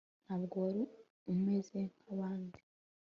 [0.25, 0.83] ntabwo wari
[1.31, 2.59] umeze nkabandi